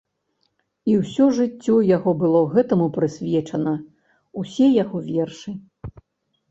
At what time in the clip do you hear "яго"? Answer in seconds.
1.97-2.13, 4.83-4.97